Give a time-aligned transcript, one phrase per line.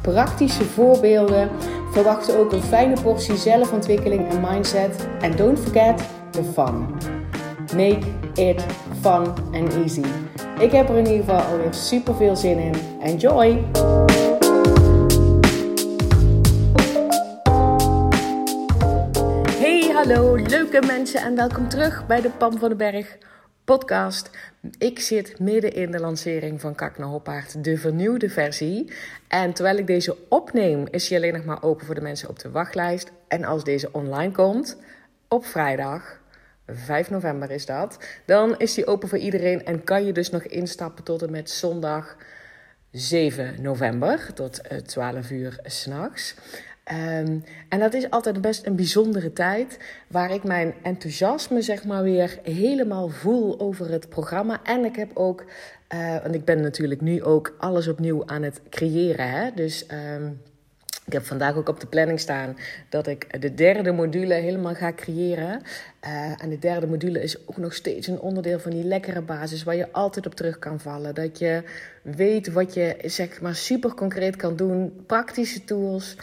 [0.00, 1.50] praktische voorbeelden.
[1.90, 5.08] Verwacht ook een fijne portie zelfontwikkeling en mindset.
[5.20, 6.86] En don't forget the fun.
[7.76, 8.64] Make it
[9.00, 10.04] fun and easy.
[10.58, 12.74] Ik heb er in ieder geval alweer super veel zin in.
[13.00, 13.64] Enjoy!
[19.58, 23.16] Hey, hallo leuke mensen en welkom terug bij de Pam van den Berg
[23.70, 24.30] podcast.
[24.78, 28.92] Ik zit midden in de lancering van Kak naar Hoppaard, de vernieuwde versie.
[29.28, 32.38] En terwijl ik deze opneem, is hij alleen nog maar open voor de mensen op
[32.38, 33.12] de wachtlijst.
[33.28, 34.76] En als deze online komt,
[35.28, 36.20] op vrijdag,
[36.66, 40.42] 5 november is dat, dan is die open voor iedereen en kan je dus nog
[40.42, 42.16] instappen tot en met zondag
[42.90, 46.34] 7 november tot 12 uur s'nachts.
[46.92, 52.02] Um, en dat is altijd best een bijzondere tijd waar ik mijn enthousiasme zeg maar
[52.02, 54.60] weer helemaal voel over het programma.
[54.64, 55.44] En ik heb ook,
[55.94, 59.30] uh, want ik ben natuurlijk nu ook alles opnieuw aan het creëren.
[59.30, 59.50] Hè?
[59.54, 60.40] Dus um,
[61.06, 62.56] ik heb vandaag ook op de planning staan
[62.88, 65.62] dat ik de derde module helemaal ga creëren.
[66.04, 69.62] Uh, en de derde module is ook nog steeds een onderdeel van die lekkere basis
[69.62, 71.14] waar je altijd op terug kan vallen.
[71.14, 71.62] Dat je
[72.02, 76.16] weet wat je zeg maar super concreet kan doen, praktische tools.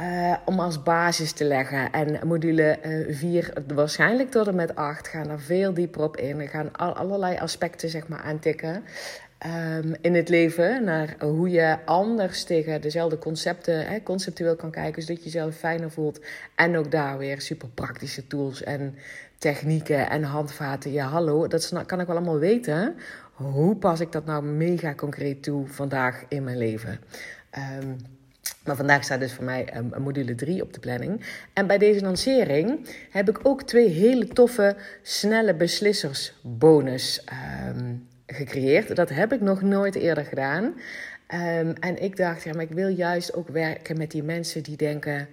[0.00, 1.92] Uh, om als basis te leggen.
[1.92, 6.36] En module 4, uh, waarschijnlijk tot en met 8, gaan er veel dieper op in.
[6.36, 8.84] We gaan al, allerlei aspecten zeg maar, aantikken
[9.46, 10.84] um, in het leven.
[10.84, 15.02] Naar hoe je anders tegen dezelfde concepten hè, conceptueel kan kijken.
[15.02, 16.20] Zodat je jezelf fijner voelt.
[16.54, 18.94] En ook daar weer super praktische tools en
[19.38, 20.92] technieken en handvaten.
[20.92, 22.94] Ja, hallo, dat kan ik wel allemaal weten.
[23.32, 27.00] Hoe pas ik dat nou mega concreet toe vandaag in mijn leven?
[27.80, 27.96] Um,
[28.64, 31.26] maar vandaag staat dus voor mij een module 3 op de planning.
[31.52, 37.24] En bij deze lancering heb ik ook twee hele toffe, snelle beslissers bonus
[37.68, 38.96] um, gecreëerd.
[38.96, 40.64] Dat heb ik nog nooit eerder gedaan.
[40.64, 44.76] Um, en ik dacht, ja, maar ik wil juist ook werken met die mensen die
[44.76, 45.28] denken,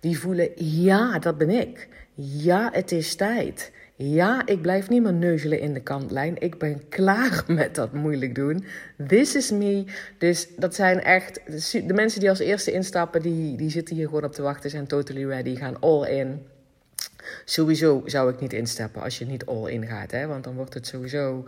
[0.00, 0.50] die voelen,
[0.82, 1.88] ja, dat ben ik.
[2.14, 3.72] Ja, het is tijd.
[3.98, 6.36] Ja, ik blijf niet meer neuzelen in de kantlijn.
[6.38, 8.64] Ik ben klaar met dat moeilijk doen.
[9.06, 9.84] This is me.
[10.18, 11.40] Dus dat zijn echt
[11.86, 14.86] de mensen die als eerste instappen, die, die zitten hier gewoon op te wachten, zijn
[14.86, 16.42] totally ready, gaan all in.
[17.44, 20.26] Sowieso zou ik niet instappen als je niet all in gaat, hè?
[20.26, 21.44] want dan wordt het sowieso,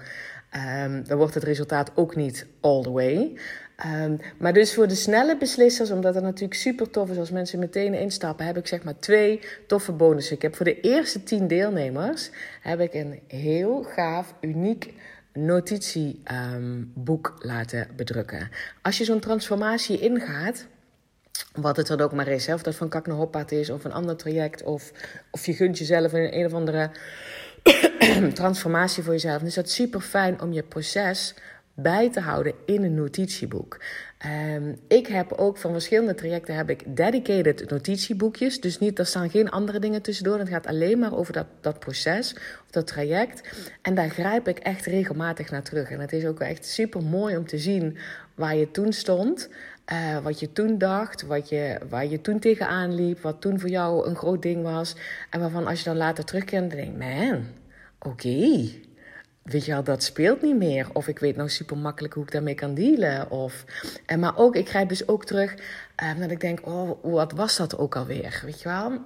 [0.85, 3.39] um, dan wordt het resultaat ook niet all the way.
[3.87, 7.59] Um, maar dus voor de snelle beslissers, omdat het natuurlijk super tof is als mensen
[7.59, 10.37] meteen instappen, heb ik zeg maar twee toffe bonussen.
[10.37, 12.31] Ik heb voor de eerste tien deelnemers
[12.63, 14.95] heb ik een heel gaaf, uniek
[15.33, 18.51] notitieboek laten bedrukken.
[18.83, 20.67] Als je zo'n transformatie ingaat,
[21.55, 23.93] wat het dan ook maar is, of dat van Kak naar Hoppaard is, of een
[23.93, 24.93] ander traject, of,
[25.31, 26.91] of je gunt jezelf een, een of andere
[28.35, 31.35] transformatie voor jezelf, dan is dat super fijn om je proces
[31.81, 33.81] bij te houden in een notitieboek.
[34.57, 38.61] Um, ik heb ook van verschillende trajecten heb ik dedicated notitieboekjes.
[38.61, 40.39] Dus niet, er staan geen andere dingen tussendoor.
[40.39, 43.49] Het gaat alleen maar over dat, dat proces of dat traject.
[43.83, 45.91] En daar grijp ik echt regelmatig naar terug.
[45.91, 47.97] En het is ook echt super mooi om te zien
[48.35, 49.49] waar je toen stond.
[49.93, 53.69] Uh, wat je toen dacht, wat je, waar je toen tegenaan liep, wat toen voor
[53.71, 54.97] jou een groot ding was.
[55.31, 57.45] En waarvan als je dan later terugkent, denk je, man,
[57.99, 58.69] oké.
[59.49, 60.89] Weet je wel, dat speelt niet meer.
[60.93, 63.31] Of ik weet nou super makkelijk hoe ik daarmee kan dealen.
[63.31, 63.65] Of,
[64.07, 65.55] en maar ook, ik grijp dus ook terug
[66.03, 68.43] uh, dat ik denk, oh, wat was dat ook alweer?
[68.45, 68.99] Weet je wel?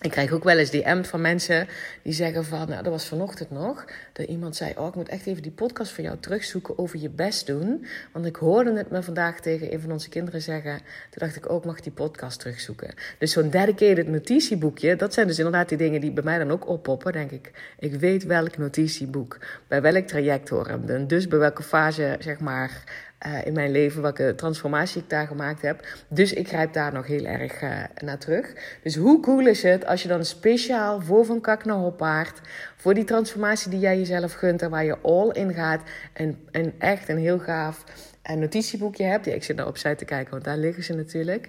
[0.00, 1.68] Ik krijg ook wel eens DM van mensen
[2.02, 5.26] die zeggen van, nou, dat was vanochtend nog, dat iemand zei, oh, ik moet echt
[5.26, 7.86] even die podcast van jou terugzoeken over je best doen.
[8.12, 10.78] Want ik hoorde het me vandaag tegen een van onze kinderen zeggen.
[10.78, 12.94] Toen dacht ik ook, mag die podcast terugzoeken.
[13.18, 16.68] Dus zo'n dedicated notitieboekje, dat zijn dus inderdaad die dingen die bij mij dan ook
[16.68, 17.50] oppoppen, denk ik.
[17.78, 20.88] Ik weet welk notitieboek, bij welk traject horen.
[20.88, 22.82] En dus bij welke fase, zeg maar,
[23.26, 25.86] uh, in mijn leven, welke transformatie ik daar gemaakt heb.
[26.08, 28.52] Dus ik grijp daar nog heel erg uh, naar terug.
[28.82, 32.40] Dus hoe cool is het als je dan speciaal voor Van Kak naar Hoppaard,
[32.76, 35.82] voor die transformatie die jij jezelf gunt en waar je all in gaat,
[36.12, 36.38] en,
[36.78, 37.84] echt een heel gaaf
[38.22, 39.24] een notitieboekje hebt.
[39.24, 41.48] Ja, ik zit naar opzij te kijken, want daar liggen ze natuurlijk.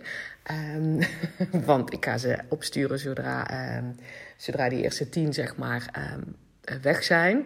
[0.76, 1.00] Um,
[1.66, 3.96] want ik ga ze opsturen zodra, um,
[4.38, 6.36] zodra die eerste tien, zeg maar, um,
[6.82, 7.46] weg zijn.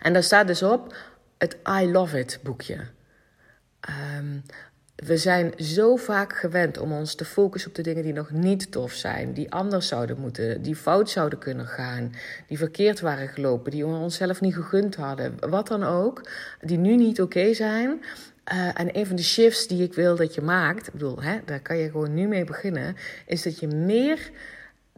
[0.00, 0.94] En daar staat dus op
[1.38, 2.76] het I Love It boekje.
[3.88, 4.42] Um,
[5.06, 8.72] we zijn zo vaak gewend om ons te focussen op de dingen die nog niet
[8.72, 12.12] tof zijn, die anders zouden moeten, die fout zouden kunnen gaan,
[12.48, 16.28] die verkeerd waren gelopen, die we onszelf niet gegund hadden, wat dan ook,
[16.60, 18.02] die nu niet oké zijn.
[18.52, 21.38] Uh, en een van de shifts die ik wil dat je maakt, ik bedoel, hè,
[21.44, 22.96] daar kan je gewoon nu mee beginnen,
[23.26, 24.30] is dat je meer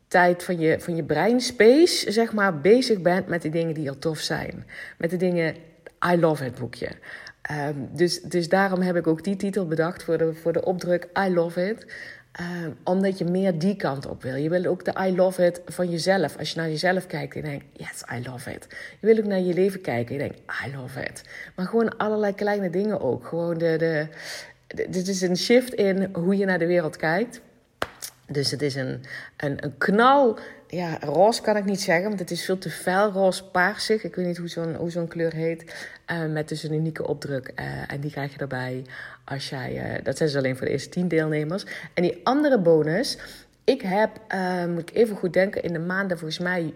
[0.09, 3.99] tijd van je, van je breinspace, zeg maar, bezig bent met de dingen die al
[3.99, 4.67] tof zijn.
[4.99, 5.55] Met de dingen,
[6.13, 6.89] I love it boekje.
[7.51, 11.09] Um, dus, dus daarom heb ik ook die titel bedacht voor de, voor de opdruk
[11.19, 11.87] I love it.
[12.41, 14.35] Um, omdat je meer die kant op wil.
[14.35, 16.39] Je wil ook de I love it van jezelf.
[16.39, 18.67] Als je naar jezelf kijkt en denkt, yes, I love it.
[19.01, 21.23] Je wil ook naar je leven kijken en je denkt, I love it.
[21.57, 23.27] Maar gewoon allerlei kleine dingen ook.
[23.27, 24.09] Gewoon de, de,
[24.89, 27.41] dit is een shift in hoe je naar de wereld kijkt.
[28.27, 29.03] Dus het is een,
[29.37, 30.39] een, een knal.
[30.75, 34.05] Ja, roze kan ik niet zeggen, want het is veel te fel roze paarsig.
[34.05, 35.91] Ik weet niet hoe zo'n hoe zo'n kleur heet.
[36.13, 37.53] Uh, met dus een unieke opdruk.
[37.57, 38.85] Uh, en die krijg je erbij
[39.25, 39.97] als jij.
[39.97, 41.65] Uh, dat zijn ze alleen voor de eerste tien deelnemers.
[41.95, 43.19] En die andere bonus.
[43.65, 44.11] Ik heb,
[44.69, 46.75] moet ik even goed denken, in de maanden volgens mij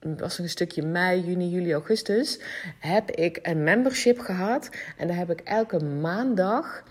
[0.00, 2.40] was een stukje mei, juni, juli, augustus,
[2.78, 4.68] heb ik een membership gehad.
[4.96, 6.82] En daar heb ik elke maandag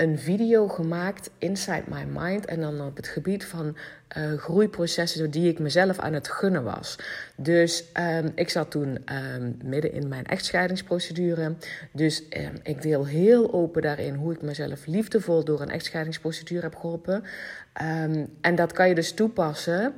[0.00, 2.44] een video gemaakt inside my mind.
[2.44, 3.76] En dan op het gebied van
[4.16, 6.98] uh, groeiprocessen die ik mezelf aan het gunnen was.
[7.36, 11.54] Dus um, ik zat toen um, midden in mijn echtscheidingsprocedure.
[11.92, 16.74] Dus um, ik deel heel open daarin hoe ik mezelf liefdevol door een echtscheidingsprocedure heb
[16.74, 17.24] geholpen.
[18.40, 19.94] en dat kan je dus toepassen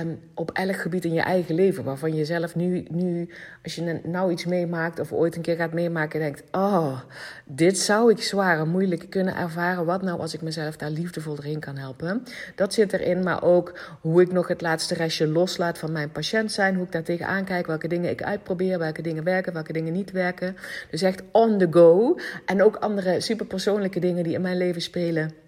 [0.00, 1.84] Um, op elk gebied in je eigen leven.
[1.84, 3.28] Waarvan je zelf nu, nu,
[3.62, 7.00] als je nou iets meemaakt of ooit een keer gaat meemaken, denkt: Oh,
[7.44, 9.84] dit zou ik zwaar en moeilijk kunnen ervaren.
[9.84, 12.22] Wat nou als ik mezelf daar liefdevol erin kan helpen?
[12.54, 16.52] Dat zit erin, maar ook hoe ik nog het laatste restje loslaat van mijn patiënt
[16.52, 16.74] zijn.
[16.74, 20.10] Hoe ik daar tegenaan kijk, welke dingen ik uitprobeer, welke dingen werken, welke dingen niet
[20.10, 20.56] werken.
[20.90, 22.18] Dus echt on the go.
[22.46, 25.44] En ook andere superpersoonlijke dingen die in mijn leven spelen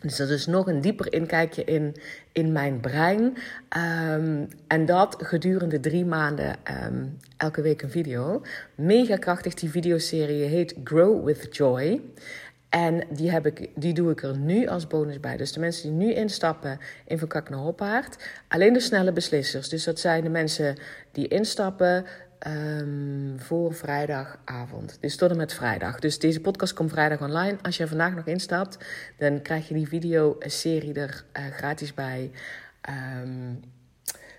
[0.00, 1.94] dus dat is nog een dieper inkijkje in,
[2.32, 3.22] in mijn brein.
[3.22, 8.42] Um, en dat gedurende drie maanden, um, elke week een video.
[8.74, 12.00] Mega krachtig, die videoserie heet Grow with Joy.
[12.68, 15.36] En die, heb ik, die doe ik er nu als bonus bij.
[15.36, 18.16] Dus de mensen die nu instappen in Van Kak naar Hoppaard.
[18.48, 19.68] Alleen de snelle beslissers.
[19.68, 20.76] Dus dat zijn de mensen
[21.12, 22.04] die instappen
[22.46, 24.96] Um, voor vrijdagavond.
[25.00, 25.98] Dus tot en met vrijdag.
[25.98, 27.56] Dus deze podcast komt vrijdag online.
[27.62, 28.78] Als je vandaag nog instapt,
[29.18, 32.30] dan krijg je die video-serie er uh, gratis bij.
[33.22, 33.60] Um,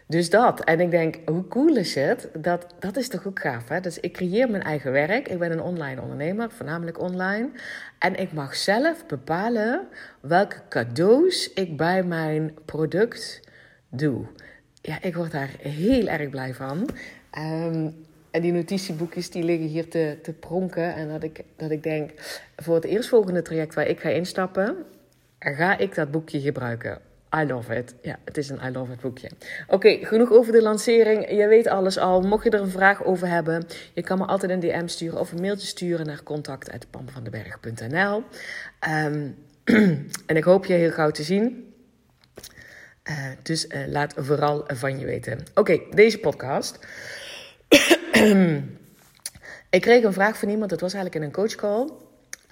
[0.07, 0.63] dus dat.
[0.63, 2.29] En ik denk, hoe cool is het?
[2.33, 3.79] Dat, dat is toch ook gaaf, hè?
[3.79, 5.27] Dus ik creëer mijn eigen werk.
[5.27, 7.49] Ik ben een online ondernemer, voornamelijk online.
[7.99, 9.87] En ik mag zelf bepalen
[10.19, 13.39] welke cadeaus ik bij mijn product
[13.89, 14.25] doe.
[14.81, 16.89] Ja, ik word daar heel erg blij van.
[17.37, 18.05] Um,
[18.35, 20.95] en die notitieboekjes die liggen hier te, te pronken.
[20.95, 22.11] En dat ik, dat ik denk,
[22.55, 24.75] voor het eerstvolgende traject waar ik ga instappen,
[25.39, 26.99] ga ik dat boekje gebruiken.
[27.35, 27.95] I love it.
[28.01, 29.29] Ja, het is een I love it boekje.
[29.67, 31.29] Oké, genoeg over de lancering.
[31.29, 32.21] Je weet alles al.
[32.21, 35.31] Mocht je er een vraag over hebben, je kan me altijd een DM sturen of
[35.31, 38.23] een mailtje sturen naar contact.pamvandenberg.nl.
[39.05, 39.35] Um,
[40.25, 41.73] en ik hoop je heel gauw te zien.
[43.09, 45.39] Uh, dus uh, laat vooral van je weten.
[45.53, 46.79] Oké, deze podcast.
[49.69, 51.89] Ik kreeg een vraag van iemand, het was eigenlijk in een coachcall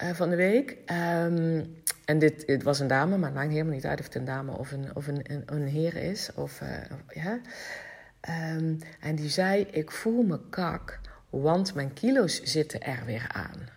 [0.02, 0.70] uh, van de week.
[0.70, 4.14] Um, en dit, het was een dame, maar het maakt helemaal niet uit of het
[4.14, 6.30] een dame of een, of een, een, heer is.
[6.34, 6.68] Of, uh,
[7.08, 7.40] ja.
[8.54, 13.68] Um, en die zei: Ik voel me kak, want mijn kilo's zitten er weer aan.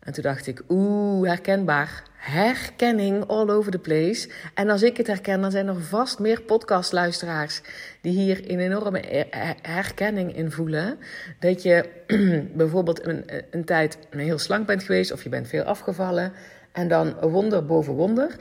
[0.00, 2.02] En toen dacht ik, oeh, herkenbaar.
[2.20, 4.28] Herkenning all over the place.
[4.54, 7.60] En als ik het herken, dan zijn er vast meer podcastluisteraars
[8.00, 9.26] die hier een enorme
[9.62, 10.98] herkenning in voelen.
[11.38, 11.88] Dat je
[12.54, 16.32] bijvoorbeeld een, een tijd heel slank bent geweest of je bent veel afgevallen.
[16.72, 18.36] En dan wonder boven wonder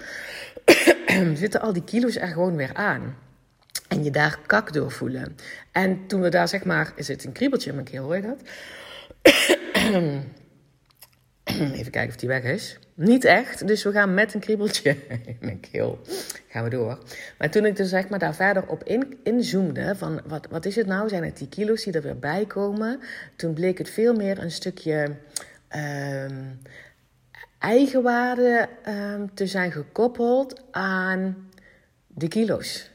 [1.34, 3.18] zitten al die kilo's er gewoon weer aan.
[3.88, 5.36] En je daar kak door voelen.
[5.72, 8.22] En toen we daar zeg maar, is het een kriebeltje in mijn keel, hoor je
[8.22, 8.42] dat?
[11.80, 12.80] Even kijken of die weg is.
[13.00, 16.00] Niet echt, dus we gaan met een kriebeltje in mijn keel.
[16.48, 17.00] Gaan we door.
[17.38, 20.76] Maar toen ik dus zeg maar daar verder op in, inzoomde, van wat, wat is
[20.76, 21.10] het nou?
[21.10, 23.00] Zijn het die kilo's die er weer bij komen?
[23.36, 25.16] Toen bleek het veel meer een stukje
[25.76, 26.60] um,
[27.60, 31.50] eigenwaarde um, te zijn gekoppeld aan
[32.08, 32.92] de kilo's.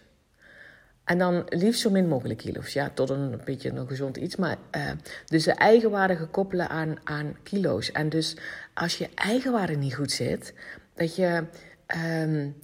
[1.05, 2.73] En dan liefst zo min mogelijk kilo's.
[2.73, 4.37] Ja, tot een, beetje een gezond iets.
[4.37, 4.91] Maar uh,
[5.27, 7.93] dus de eigenwaarde gekoppelen aan, aan kilo's.
[7.93, 8.37] En dus
[8.75, 10.55] als je eigenwaarde niet goed zit,
[10.95, 11.45] dat je,
[12.23, 12.57] um,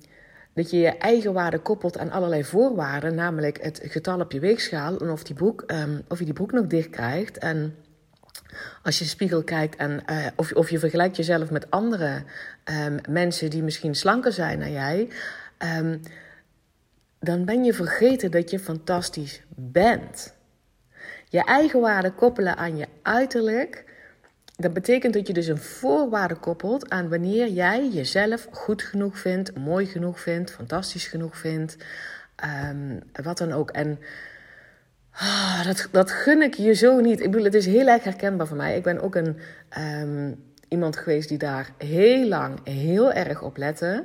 [0.54, 3.14] dat je je eigenwaarde koppelt aan allerlei voorwaarden.
[3.14, 4.98] Namelijk het getal op je weegschaal.
[4.98, 7.38] En of, die broek, um, of je die broek nog dicht krijgt.
[7.38, 7.74] En
[8.82, 12.22] als je in de spiegel kijkt en uh, of, of je vergelijkt jezelf met andere
[12.64, 15.08] um, mensen die misschien slanker zijn dan jij,
[17.20, 20.34] dan ben je vergeten dat je fantastisch bent.
[21.28, 23.84] Je eigen waarde koppelen aan je uiterlijk,
[24.56, 29.56] dat betekent dat je dus een voorwaarde koppelt aan wanneer jij jezelf goed genoeg vindt,
[29.56, 31.76] mooi genoeg vindt, fantastisch genoeg vindt,
[32.70, 33.70] um, wat dan ook.
[33.70, 33.98] En
[35.14, 37.20] oh, dat, dat gun ik je zo niet.
[37.20, 38.76] Ik bedoel, het is heel erg herkenbaar voor mij.
[38.76, 39.36] Ik ben ook een,
[39.78, 44.04] um, iemand geweest die daar heel lang heel erg op lette.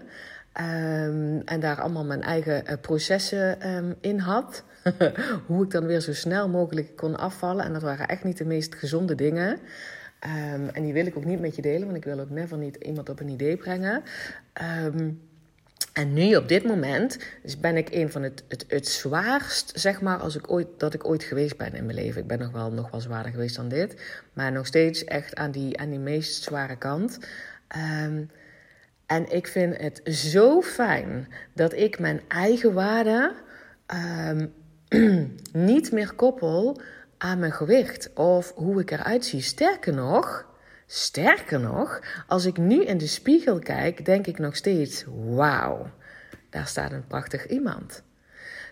[0.61, 4.63] Um, en daar allemaal mijn eigen uh, processen um, in had.
[5.47, 7.65] Hoe ik dan weer zo snel mogelijk kon afvallen.
[7.65, 9.51] En dat waren echt niet de meest gezonde dingen.
[9.51, 12.57] Um, en die wil ik ook niet met je delen, want ik wil ook never
[12.57, 14.03] niet iemand op een idee brengen.
[15.93, 17.17] en nu op dit moment
[17.59, 21.05] ben ik een van het, het, het zwaarst, zeg maar, als ik ooit, dat ik
[21.05, 22.21] ooit geweest ben in mijn leven.
[22.21, 24.19] Ik ben nog wel, nog wel zwaarder geweest dan dit.
[24.33, 27.19] Maar nog steeds echt aan die, aan die meest zware kant.
[28.03, 28.29] Um,
[29.05, 33.33] en ik vind het zo fijn dat ik mijn eigen waarde
[34.29, 34.53] um,
[35.71, 36.81] niet meer koppel
[37.17, 39.41] aan mijn gewicht of hoe ik eruit zie.
[39.41, 40.45] Sterker nog,
[40.85, 45.89] sterker nog, als ik nu in de spiegel kijk, denk ik nog steeds: wauw,
[46.49, 48.03] daar staat een prachtig iemand.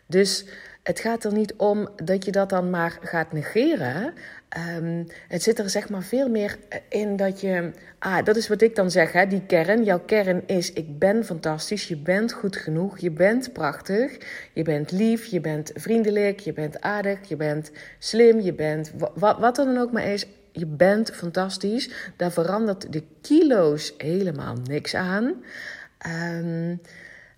[0.08, 0.46] Dus
[0.84, 4.14] het gaat er niet om dat je dat dan maar gaat negeren.
[4.78, 6.58] Um, het zit er zeg maar veel meer
[6.90, 7.72] in dat je.
[8.00, 9.84] Ah, dat is wat ik dan zeg, hè, die kern.
[9.84, 14.18] Jouw kern is: ik ben fantastisch, je bent goed genoeg, je bent prachtig,
[14.54, 19.56] je bent lief, je bent vriendelijk, je bent aardig, je bent slim, je bent wat,
[19.56, 20.28] dan ook maar is.
[20.52, 21.90] Je bent fantastisch.
[22.18, 25.44] Daar verandert de kilo's helemaal niks aan.
[26.34, 26.82] Um,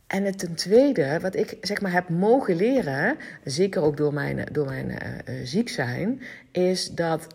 [0.07, 4.47] en het ten tweede, wat ik zeg maar heb mogen leren, zeker ook door mijn,
[4.51, 6.21] door mijn uh, ziek zijn,
[6.51, 7.27] is dat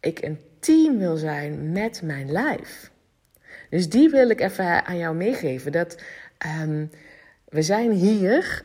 [0.00, 2.90] ik een team wil zijn met mijn lijf.
[3.70, 5.72] Dus die wil ik even aan jou meegeven.
[5.72, 6.02] Dat
[6.62, 6.90] um,
[7.48, 8.64] we zijn hier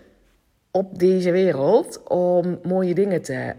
[0.71, 3.53] op deze wereld om mooie dingen te uh,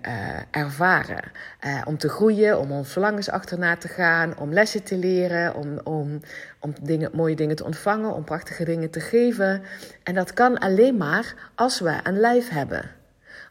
[0.50, 1.22] ervaren.
[1.64, 5.78] Uh, om te groeien, om ons verlangens achterna te gaan, om lessen te leren, om,
[5.84, 6.20] om,
[6.60, 9.62] om dingen, mooie dingen te ontvangen, om prachtige dingen te geven.
[10.02, 12.90] En dat kan alleen maar als we een lijf hebben.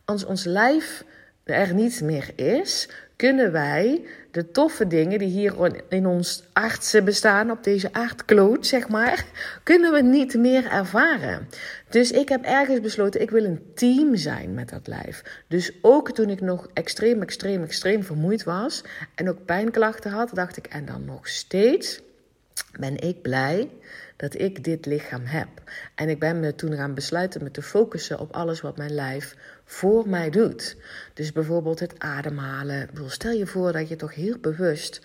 [0.06, 1.04] Als ons lijf
[1.44, 7.52] er niet meer is, kunnen wij de toffe dingen die hier in ons aardse bestaan,
[7.52, 9.26] op deze aardkloot, zeg maar,
[9.64, 11.48] kunnen we niet meer ervaren.
[11.92, 15.44] Dus ik heb ergens besloten, ik wil een team zijn met dat lijf.
[15.48, 18.84] Dus ook toen ik nog extreem, extreem, extreem vermoeid was
[19.16, 22.02] en ook pijnklachten had, dacht ik, en dan nog steeds
[22.80, 23.70] ben ik blij
[24.16, 25.48] dat ik dit lichaam heb.
[25.96, 29.36] En ik ben me toen gaan besluiten me te focussen op alles wat mijn lijf
[29.66, 30.78] voor mij doet.
[31.14, 32.90] Dus bijvoorbeeld het ademhalen.
[33.08, 35.02] Stel je voor dat je toch heel bewust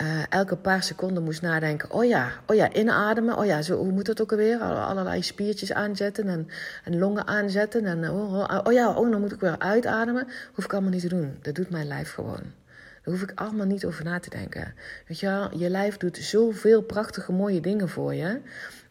[0.00, 3.38] uh, elke paar seconden moest nadenken: oh ja, oh ja, inademen.
[3.38, 4.60] Oh ja, zo, hoe moet het ook alweer?
[4.60, 6.48] Allerlei spiertjes aanzetten en,
[6.84, 7.84] en longen aanzetten.
[7.84, 10.26] En oh, oh, oh ja, oh, dan moet ik weer uitademen.
[10.54, 11.38] Hoef ik allemaal niet te doen.
[11.42, 12.42] Dat doet mijn lijf gewoon.
[13.04, 14.74] Daar hoef ik allemaal niet over na te denken.
[15.08, 18.40] Weet je wel, je lijf doet zoveel prachtige, mooie dingen voor je.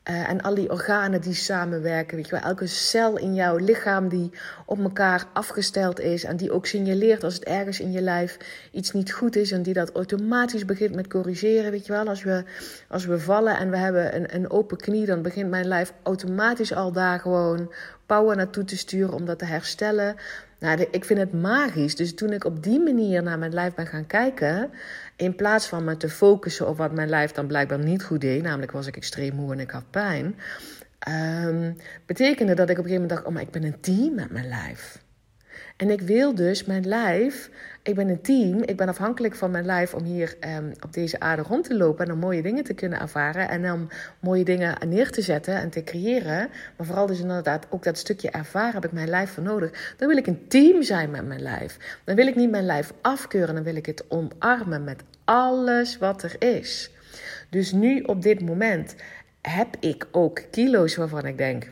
[0.09, 4.09] Uh, en al die organen die samenwerken, weet je wel, elke cel in jouw lichaam
[4.09, 4.31] die
[4.65, 8.37] op elkaar afgesteld is en die ook signaleert als het ergens in je lijf
[8.71, 12.07] iets niet goed is en die dat automatisch begint met corrigeren, weet je wel.
[12.07, 12.43] Als we,
[12.87, 16.73] als we vallen en we hebben een, een open knie, dan begint mijn lijf automatisch
[16.73, 17.73] al daar gewoon
[18.05, 20.15] power naartoe te sturen om dat te herstellen.
[20.61, 21.95] Nou, ik vind het magisch.
[21.95, 24.69] Dus toen ik op die manier naar mijn lijf ben gaan kijken,
[25.15, 28.43] in plaats van me te focussen op wat mijn lijf dan blijkbaar niet goed deed,
[28.43, 30.35] namelijk was ik extreem moe en ik had pijn,
[31.45, 34.15] um, betekende dat ik op een gegeven moment dacht: oh, maar ik ben een team
[34.15, 35.03] met mijn lijf.
[35.81, 37.49] En ik wil dus mijn lijf,
[37.83, 41.19] ik ben een team, ik ben afhankelijk van mijn lijf om hier um, op deze
[41.19, 43.87] aarde rond te lopen en om mooie dingen te kunnen ervaren en om
[44.19, 46.49] mooie dingen neer te zetten en te creëren.
[46.77, 49.95] Maar vooral dus inderdaad ook dat stukje ervaren heb ik mijn lijf voor nodig.
[49.97, 51.99] Dan wil ik een team zijn met mijn lijf.
[52.03, 56.23] Dan wil ik niet mijn lijf afkeuren, dan wil ik het omarmen met alles wat
[56.23, 56.91] er is.
[57.49, 58.95] Dus nu op dit moment
[59.41, 61.67] heb ik ook kilo's waarvan ik denk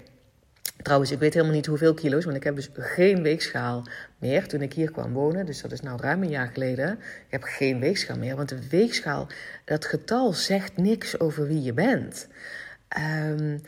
[0.82, 3.84] Trouwens, ik weet helemaal niet hoeveel kilo's, want ik heb dus geen weegschaal
[4.18, 5.46] meer toen ik hier kwam wonen.
[5.46, 6.92] Dus dat is nou ruim een jaar geleden.
[7.00, 9.28] Ik heb geen weegschaal meer, want de weegschaal,
[9.66, 12.28] dat getal zegt niks over wie je bent.
[13.28, 13.62] Um,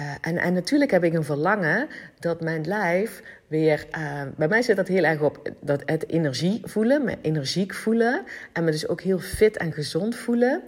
[0.00, 1.88] uh, en, en natuurlijk heb ik een verlangen
[2.18, 3.86] dat mijn lijf weer.
[3.98, 8.24] Uh, bij mij zit dat heel erg op dat het energie voelen, me energiek voelen.
[8.52, 10.62] En me dus ook heel fit en gezond voelen.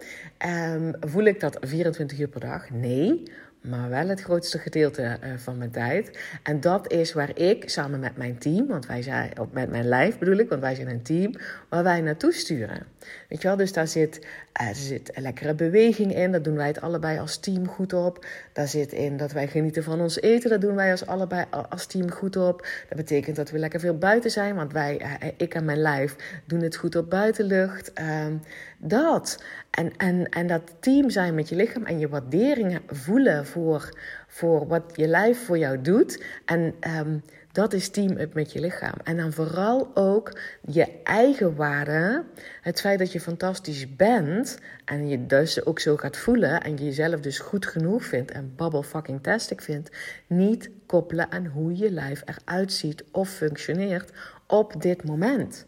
[0.73, 2.71] Um, voel ik dat 24 uur per dag?
[2.71, 3.23] Nee.
[3.61, 6.19] Maar wel het grootste gedeelte uh, van mijn tijd.
[6.43, 10.19] En dat is waar ik samen met mijn team, want wij zijn, met mijn lijf
[10.19, 11.35] bedoel ik, want wij zijn een team,
[11.69, 12.87] waar wij naartoe sturen.
[13.29, 16.66] Weet je wel, dus daar zit, er zit een lekkere beweging in, daar doen wij
[16.66, 18.26] het allebei als team goed op.
[18.52, 21.87] Daar zit in dat wij genieten van ons eten, daar doen wij als allebei als
[21.87, 22.66] team goed op.
[22.88, 26.16] Dat betekent dat we lekker veel buiten zijn, want wij, uh, ik en mijn lijf,
[26.45, 27.92] doen het goed op buitenlucht.
[27.92, 28.35] Ehm,
[28.78, 29.42] dat.
[29.71, 34.66] En, en, en dat team zijn met je lichaam en je waardering voelen voor, voor
[34.66, 36.25] wat je lijf voor jou doet.
[36.45, 38.95] En um, dat is team up met je lichaam.
[39.04, 42.25] En dan vooral ook je eigen waarde.
[42.61, 44.59] Het feit dat je fantastisch bent.
[44.85, 46.61] En je dus ook zo gaat voelen.
[46.61, 48.30] En je jezelf dus goed genoeg vindt.
[48.30, 49.90] En bubble fucking tastic vindt.
[50.26, 54.11] Niet koppelen aan hoe je lijf eruit ziet of functioneert
[54.47, 55.66] op dit moment.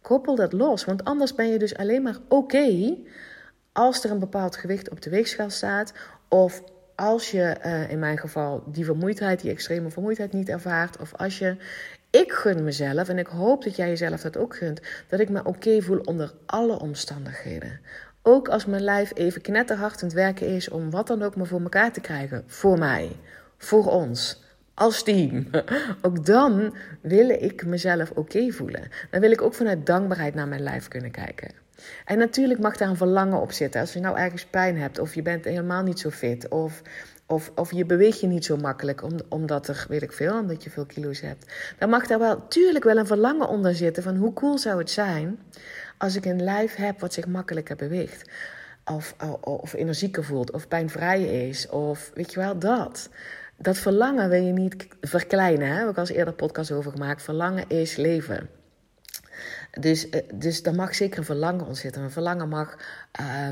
[0.00, 0.84] Koppel dat los.
[0.84, 2.96] Want anders ben je dus alleen maar oké.
[3.72, 5.92] als er een bepaald gewicht op de weegschaal staat.
[6.28, 6.62] Of
[6.96, 11.38] als je uh, in mijn geval die vermoeidheid, die extreme vermoeidheid niet ervaart, of als
[11.38, 11.56] je,
[12.10, 15.44] ik gun mezelf, en ik hoop dat jij jezelf dat ook gunt, dat ik me
[15.44, 17.80] oké voel onder alle omstandigheden.
[18.22, 21.46] Ook als mijn lijf even knetterhard aan het werken is om wat dan ook maar
[21.46, 22.44] voor elkaar te krijgen.
[22.46, 23.16] Voor mij,
[23.58, 25.46] voor ons, als team.
[26.02, 28.88] Ook dan wil ik mezelf oké voelen.
[29.10, 31.65] Dan wil ik ook vanuit dankbaarheid naar mijn lijf kunnen kijken.
[32.04, 33.80] En natuurlijk mag daar een verlangen op zitten.
[33.80, 36.82] Als je nou ergens pijn hebt, of je bent helemaal niet zo fit, of,
[37.26, 40.70] of, of je beweegt je niet zo makkelijk, omdat er, weet ik veel, omdat je
[40.70, 41.52] veel kilo's hebt.
[41.78, 44.90] Dan mag daar wel, tuurlijk wel een verlangen onder zitten van hoe cool zou het
[44.90, 45.38] zijn
[45.98, 48.30] als ik een lijf heb wat zich makkelijker beweegt.
[48.84, 53.08] Of, of, energieker voelt, of pijnvrij is, of weet je wel, dat.
[53.56, 55.68] Dat verlangen wil je niet verkleinen.
[55.68, 55.74] Hè?
[55.74, 57.22] Heb ik al eerder podcast over gemaakt.
[57.22, 58.48] Verlangen is leven.
[59.80, 62.02] Dus, uh, dus daar mag zeker een verlangen onder zitten.
[62.02, 62.78] Een verlangen mag.
[63.20, 63.48] Uh,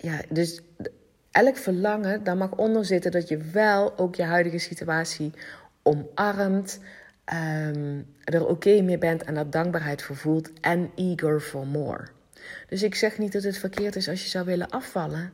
[0.00, 0.60] ja, dus
[1.30, 5.32] elk verlangen, daar mag onder zitten dat je wel ook je huidige situatie
[5.82, 6.78] omarmt.
[7.32, 10.50] Um, er oké mee bent en daar dankbaarheid voor voelt.
[10.60, 12.06] En eager for more.
[12.68, 15.32] Dus ik zeg niet dat het verkeerd is als je zou willen afvallen.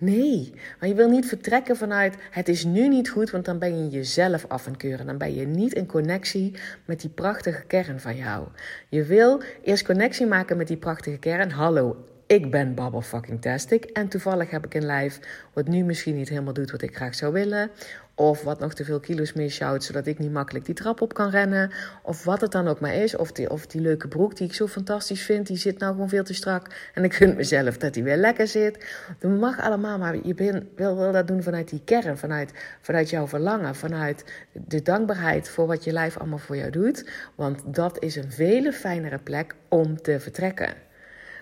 [0.00, 3.78] Nee, maar je wil niet vertrekken vanuit het is nu niet goed, want dan ben
[3.78, 5.06] je jezelf af en keuren.
[5.06, 8.48] Dan ben je niet in connectie met die prachtige kern van jou.
[8.88, 11.50] Je wil eerst connectie maken met die prachtige kern.
[11.50, 11.96] Hallo,
[12.28, 13.84] ik ben Bubble fucking Tastic.
[13.84, 15.20] En toevallig heb ik een lijf
[15.52, 17.70] wat nu misschien niet helemaal doet wat ik graag zou willen.
[18.14, 21.30] Of wat nog te veel kilo's meesjouwt, zodat ik niet makkelijk die trap op kan
[21.30, 21.70] rennen.
[22.02, 23.16] Of wat het dan ook maar is.
[23.16, 26.08] Of die, of die leuke broek die ik zo fantastisch vind, die zit nou gewoon
[26.08, 26.90] veel te strak.
[26.94, 28.84] En ik gun mezelf dat die weer lekker zit.
[29.18, 32.18] Dat mag allemaal, maar je ben, wil, wil dat doen vanuit die kern.
[32.18, 33.74] Vanuit, vanuit jouw verlangen.
[33.74, 37.10] Vanuit de dankbaarheid voor wat je lijf allemaal voor jou doet.
[37.34, 40.86] Want dat is een veel fijnere plek om te vertrekken.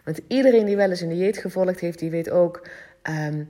[0.06, 2.68] Want iedereen die wel eens een dieet gevolgd heeft, die weet ook...
[3.10, 3.48] Um,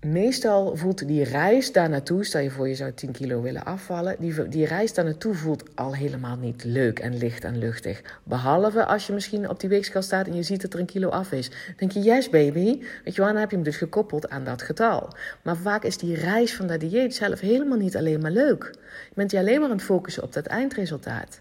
[0.00, 4.16] meestal voelt die reis daar naartoe, stel je voor je zou 10 kilo willen afvallen,
[4.18, 8.02] die, die reis daar naartoe voelt al helemaal niet leuk en licht en luchtig.
[8.22, 11.08] Behalve als je misschien op die weegschaal staat en je ziet dat er een kilo
[11.08, 11.48] af is.
[11.48, 14.44] Dan denk je, yes baby, weet je wel, dan heb je hem dus gekoppeld aan
[14.44, 15.12] dat getal.
[15.42, 18.70] Maar vaak is die reis van dat dieet zelf helemaal niet alleen maar leuk.
[19.08, 21.40] Je bent je alleen maar aan het focussen op dat eindresultaat.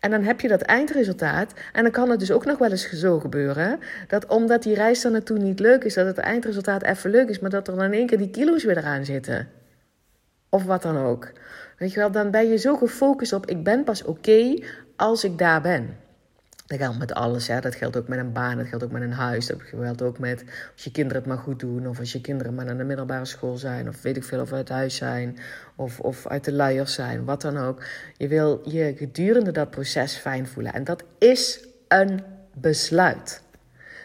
[0.00, 1.52] En dan heb je dat eindresultaat.
[1.72, 3.78] En dan kan het dus ook nog wel eens zo gebeuren.
[4.08, 7.38] Dat omdat die reis er naartoe niet leuk is, dat het eindresultaat even leuk is,
[7.38, 9.48] maar dat er dan in één keer die kilo's weer eraan zitten.
[10.48, 11.32] Of wat dan ook.
[11.78, 14.58] Weet je wel, dan ben je zo gefocust op: ik ben pas oké
[14.96, 15.96] als ik daar ben.
[16.70, 17.46] Dat geldt met alles.
[17.46, 17.60] Hè.
[17.60, 19.46] Dat geldt ook met een baan, dat geldt ook met een huis.
[19.46, 21.88] Dat geldt ook met als je kinderen het maar goed doen.
[21.88, 23.88] Of als je kinderen maar naar de middelbare school zijn.
[23.88, 25.38] Of weet ik veel, of uit huis zijn.
[25.76, 27.82] Of, of uit de luiers zijn, wat dan ook.
[28.16, 30.72] Je wil je gedurende dat proces fijn voelen.
[30.72, 32.20] En dat is een
[32.54, 33.42] besluit.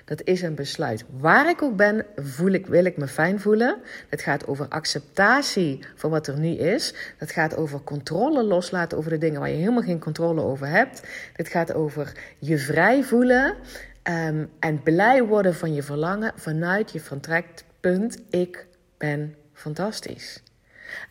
[0.06, 1.06] Dat is een besluit.
[1.18, 3.78] Waar ik ook ben, voel ik, wil ik me fijn voelen.
[4.10, 6.94] Het gaat over acceptatie van wat er nu is.
[7.18, 11.02] Het gaat over controle loslaten over de dingen waar je helemaal geen controle over hebt.
[11.34, 13.56] Het gaat over je vrij voelen
[14.04, 18.18] um, en blij worden van je verlangen vanuit je vertrekpunt.
[18.30, 20.44] Ik ben fantastisch.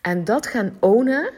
[0.02, 1.30] En dat gaan ownen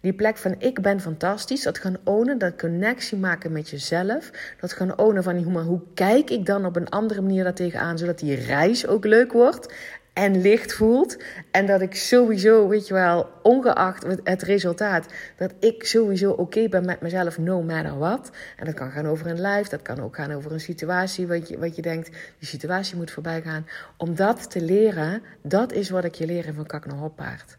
[0.00, 4.30] die plek van ik ben fantastisch, dat gaan ownen, dat connectie maken met jezelf.
[4.60, 7.54] Dat gaan ownen van hoe, maar hoe kijk ik dan op een andere manier daar
[7.54, 9.74] tegenaan, zodat die reis ook leuk wordt
[10.18, 11.16] en licht voelt.
[11.50, 15.06] En dat ik sowieso, weet je wel, ongeacht het resultaat,
[15.36, 18.30] dat ik sowieso oké ben met mezelf, no matter what.
[18.56, 21.48] En dat kan gaan over een lijf, dat kan ook gaan over een situatie, wat
[21.48, 23.66] je, wat je denkt, die situatie moet voorbij gaan.
[23.96, 27.56] Om dat te leren, dat is wat ik je leer van Kak naar Hoppaard.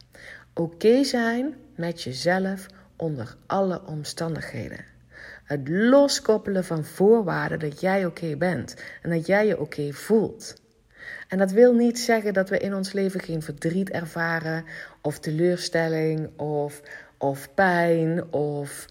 [0.60, 4.86] Oké zijn met jezelf onder alle omstandigheden.
[5.44, 10.62] Het loskoppelen van voorwaarden dat jij oké bent en dat jij je oké voelt.
[11.28, 14.66] En dat wil niet zeggen dat we in ons leven geen verdriet ervaren,
[15.02, 16.82] of teleurstelling, of,
[17.18, 18.86] of pijn, of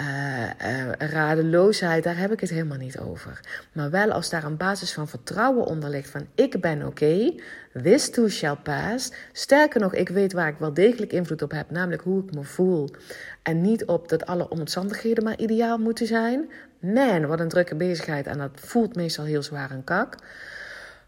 [0.00, 3.40] uh, uh, radeloosheid, daar heb ik het helemaal niet over.
[3.72, 7.34] Maar wel als daar een basis van vertrouwen onder ligt van ik ben oké,
[7.82, 9.12] this too shall pass.
[9.32, 12.42] Sterker nog, ik weet waar ik wel degelijk invloed op heb, namelijk hoe ik me
[12.42, 12.88] voel.
[13.42, 16.50] En niet op dat alle omstandigheden maar ideaal moeten zijn.
[16.78, 20.16] Man, wat een drukke bezigheid en dat voelt meestal heel zwaar een kak.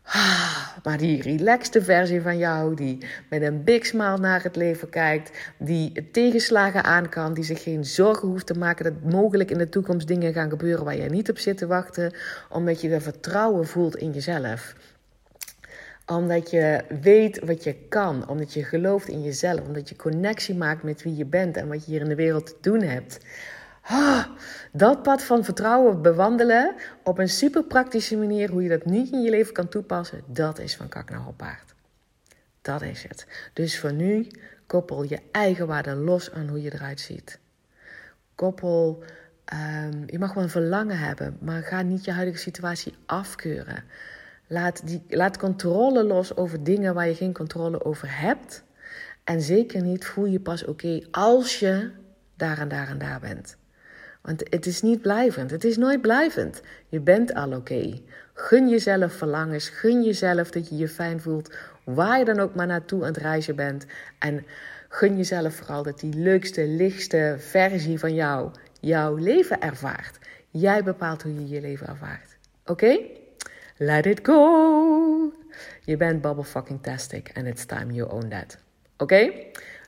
[0.09, 4.88] Ah, maar die relaxte versie van jou, die met een big smile naar het leven
[4.88, 9.59] kijkt, die tegenslagen aan kan, die zich geen zorgen hoeft te maken dat mogelijk in
[9.59, 12.12] de toekomst dingen gaan gebeuren waar je niet op zit te wachten,
[12.48, 14.74] omdat je weer vertrouwen voelt in jezelf.
[16.07, 20.83] Omdat je weet wat je kan, omdat je gelooft in jezelf, omdat je connectie maakt
[20.83, 23.19] met wie je bent en wat je hier in de wereld te doen hebt.
[23.83, 24.27] Ah,
[24.73, 29.23] dat pad van vertrouwen bewandelen op een super praktische manier, hoe je dat niet in
[29.23, 31.75] je leven kan toepassen, dat is van kak naar hoppaard.
[32.62, 33.27] Dat is het.
[33.53, 34.27] Dus voor nu,
[34.66, 37.38] koppel je eigen waarde los aan hoe je eruit ziet.
[38.35, 39.03] Koppel,
[39.55, 43.85] um, je mag wel een verlangen hebben, maar ga niet je huidige situatie afkeuren.
[44.46, 48.64] Laat, die, laat controle los over dingen waar je geen controle over hebt.
[49.24, 51.90] En zeker niet voel je pas oké als je
[52.37, 53.56] daar en daar en daar bent.
[54.22, 55.50] Want het is niet blijvend.
[55.50, 56.62] Het is nooit blijvend.
[56.88, 58.00] Je bent al oké.
[58.35, 59.68] Gun jezelf verlangens.
[59.68, 61.54] Gun jezelf dat je je fijn voelt.
[61.85, 63.87] Waar je dan ook maar naartoe aan het reizen bent.
[64.18, 64.46] En
[64.88, 70.18] gun jezelf vooral dat die leukste, lichtste versie van jou jouw leven ervaart.
[70.50, 72.37] Jij bepaalt hoe je je leven ervaart.
[72.64, 72.98] Oké?
[73.79, 75.33] Let it go.
[75.85, 78.57] Je bent bubble fucking tastic and it's time you own that.
[78.97, 79.33] Oké?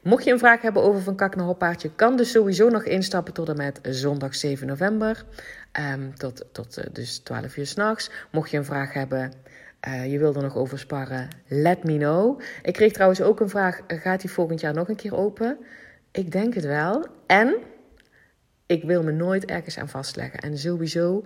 [0.03, 3.35] Mocht je een vraag hebben over Van Kak naar Hoppaardje, kan dus sowieso nog instappen
[3.35, 5.24] tot en met zondag 7 november.
[5.92, 8.11] Um, tot tot uh, dus 12 uur s'nachts.
[8.31, 9.33] Mocht je een vraag hebben,
[9.88, 12.40] uh, je wil er nog over sparren, let me know.
[12.62, 15.59] Ik kreeg trouwens ook een vraag, gaat die volgend jaar nog een keer open?
[16.11, 17.07] Ik denk het wel.
[17.27, 17.55] En
[18.68, 20.40] ik wil me nooit ergens aan vastleggen.
[20.40, 21.22] En sowieso,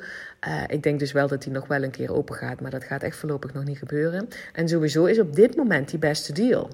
[0.49, 2.85] uh, ik denk dus wel dat die nog wel een keer open gaat, maar dat
[2.85, 4.29] gaat echt voorlopig nog niet gebeuren.
[4.53, 6.71] En sowieso is op dit moment die beste deal.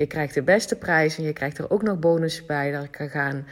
[0.00, 2.70] Je krijgt de beste prijs en je krijgt er ook nog bonus bij.
[2.70, 3.46] Daar kan gaan.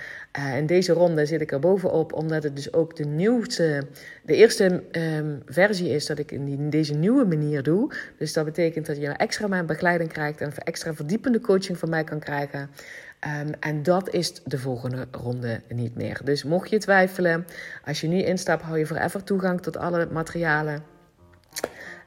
[0.57, 3.87] In deze ronde zit ik er bovenop, omdat het dus ook de nieuwste,
[4.23, 7.93] de eerste um, versie is dat ik in, die, deze nieuwe manier doe.
[8.19, 12.05] Dus dat betekent dat je extra mijn begeleiding krijgt en extra verdiepende coaching van mij
[12.05, 12.61] kan krijgen.
[12.61, 16.21] Um, en dat is de volgende ronde niet meer.
[16.25, 17.47] Dus mocht je twijfelen,
[17.85, 20.98] als je nu instapt, hou je forever toegang tot alle materialen.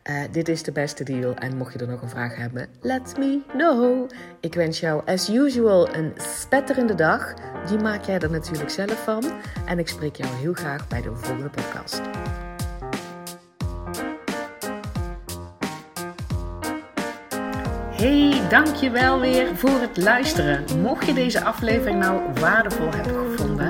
[0.10, 1.34] Uh, dit is de beste deal.
[1.34, 4.10] En mocht je er nog een vraag hebben, let me know.
[4.40, 7.34] Ik wens jou as usual een spetterende dag.
[7.68, 9.24] Die maak jij er natuurlijk zelf van.
[9.66, 12.02] En ik spreek jou heel graag bij de volgende podcast.
[18.02, 20.64] Hey, dankjewel weer voor het luisteren.
[20.82, 23.70] Mocht je deze aflevering nou waardevol hebben gevonden,